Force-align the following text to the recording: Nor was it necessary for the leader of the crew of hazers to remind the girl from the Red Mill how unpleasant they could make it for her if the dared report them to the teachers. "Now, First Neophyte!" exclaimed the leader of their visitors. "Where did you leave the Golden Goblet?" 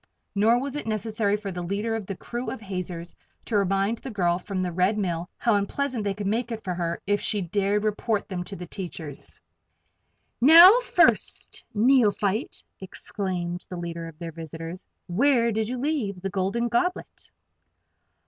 Nor 0.33 0.59
was 0.59 0.75
it 0.75 0.87
necessary 0.87 1.37
for 1.37 1.51
the 1.51 1.61
leader 1.61 1.95
of 1.95 2.07
the 2.07 2.15
crew 2.15 2.49
of 2.49 2.59
hazers 2.59 3.15
to 3.45 3.55
remind 3.55 3.99
the 3.99 4.09
girl 4.09 4.39
from 4.39 4.63
the 4.63 4.71
Red 4.71 4.97
Mill 4.97 5.29
how 5.37 5.53
unpleasant 5.53 6.03
they 6.03 6.15
could 6.15 6.25
make 6.25 6.51
it 6.51 6.63
for 6.63 6.73
her 6.73 6.99
if 7.05 7.23
the 7.29 7.43
dared 7.43 7.83
report 7.83 8.27
them 8.27 8.43
to 8.45 8.55
the 8.55 8.65
teachers. 8.65 9.39
"Now, 10.41 10.79
First 10.79 11.63
Neophyte!" 11.75 12.63
exclaimed 12.79 13.67
the 13.69 13.77
leader 13.77 14.07
of 14.07 14.17
their 14.17 14.31
visitors. 14.31 14.87
"Where 15.05 15.51
did 15.51 15.67
you 15.67 15.77
leave 15.77 16.19
the 16.19 16.31
Golden 16.31 16.67
Goblet?" 16.67 17.29